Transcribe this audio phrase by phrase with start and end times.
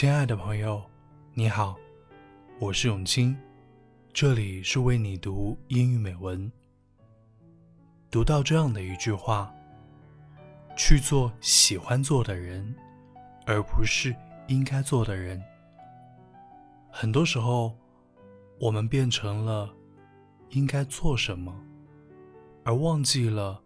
[0.00, 0.80] 亲爱的朋友，
[1.34, 1.76] 你好，
[2.60, 3.36] 我是永清，
[4.12, 6.52] 这里是为你读英语美文。
[8.08, 9.52] 读到这样的一句话：
[10.76, 12.72] 去做喜欢做的人，
[13.44, 14.14] 而不是
[14.46, 15.42] 应该做的人。
[16.92, 17.76] 很多时候，
[18.60, 19.68] 我们变成了
[20.50, 21.52] 应该做什么，
[22.62, 23.60] 而忘记了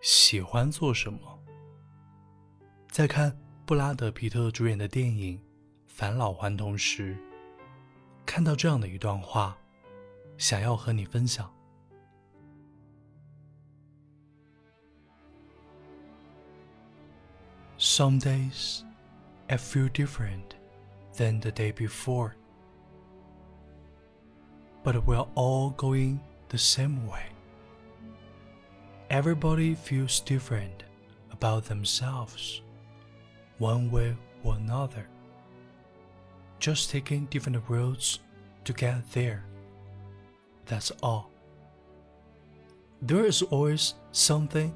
[0.00, 1.20] 喜欢做什么。
[2.90, 3.32] 在看
[3.64, 5.40] 布拉德·皮特主演的电影。
[5.97, 7.17] 返老还童时，
[8.25, 9.57] 看到这样的一段话，
[10.37, 11.51] 想要和你分享。
[17.77, 18.83] Some days
[19.47, 20.55] I feel different
[21.17, 22.31] than the day before,
[24.83, 27.25] but we're all going the same way.
[29.09, 30.85] Everybody feels different
[31.29, 32.61] about themselves,
[33.59, 35.07] one way or another
[36.58, 38.20] just taking different roads
[38.64, 39.44] to get there.
[40.66, 41.30] That's all.
[43.00, 44.74] There is always something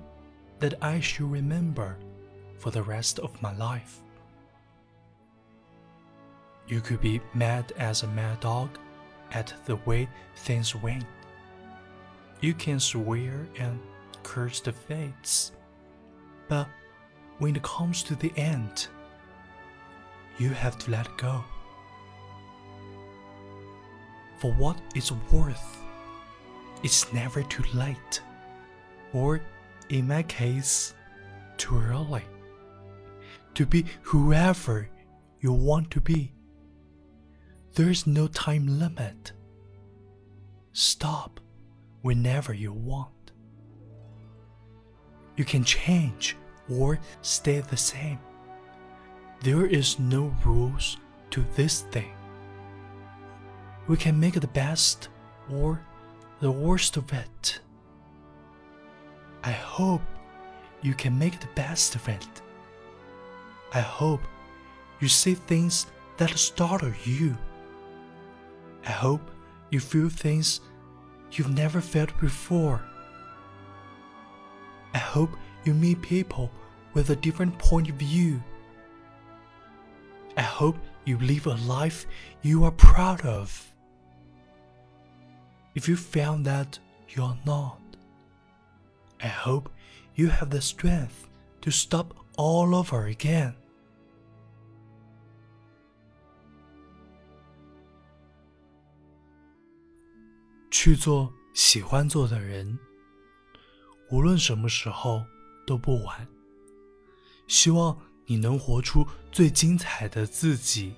[0.61, 1.97] that I should remember
[2.59, 4.01] for the rest of my life.
[6.69, 8.71] You could be mad as a mad dog
[9.33, 11.05] at the way things went.
[12.41, 13.81] You can swear and
[14.23, 15.53] curse the fates.
[16.49, 16.69] But
[17.39, 18.87] when it comes to the end,
[20.39, 21.45] you have to let go
[24.43, 25.85] for what it's worth.
[26.83, 28.21] It's never too late,
[29.13, 29.41] or
[29.89, 30.95] in my case,
[31.59, 32.25] too early,
[33.55, 34.89] to be whoever
[35.39, 36.33] you want to be.
[37.75, 39.31] There's no time limit.
[40.73, 41.39] Stop
[42.01, 43.31] whenever you want.
[45.37, 46.37] You can change
[46.69, 48.19] or stay the same.
[49.43, 50.97] There is no rules
[51.31, 52.13] to this thing
[53.89, 55.09] we can make the best
[55.53, 55.81] or
[56.41, 57.61] the worst of it.
[59.45, 60.03] I hope
[60.83, 62.43] you can make the best of it.
[63.73, 64.21] I hope
[65.01, 67.37] you see things that startle you.
[68.87, 69.31] I hope
[69.71, 70.61] you feel things
[71.33, 72.83] you've never felt before.
[74.95, 75.31] I hope
[75.65, 76.51] you meet people
[76.95, 78.43] with a different point of view.
[80.37, 82.07] I hope you live a life
[82.43, 83.72] you are proud of.
[85.75, 86.79] If you found that
[87.09, 87.81] you're not,
[89.21, 89.71] I hope
[90.15, 91.27] you have the strength
[91.63, 93.55] to stop all over again.
[100.71, 102.79] 去做喜欢做的人，
[104.11, 105.25] 无论什么时候
[105.67, 106.29] 都不晚。
[107.47, 110.95] 希望你能活出最精彩的自己。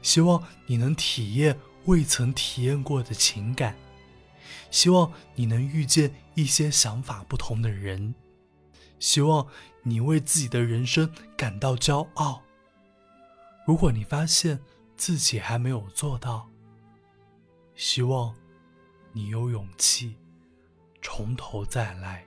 [0.00, 1.58] 希望你能体验。
[1.86, 3.76] 未曾体验过的情感，
[4.70, 8.14] 希望你能遇见一些想法不同的人，
[8.98, 9.46] 希望
[9.82, 12.42] 你为自己的人生感到骄傲。
[13.66, 14.58] 如果你发现
[14.96, 16.48] 自己还没有做到，
[17.74, 18.34] 希望
[19.12, 20.16] 你有勇气
[21.00, 22.26] 从头再来。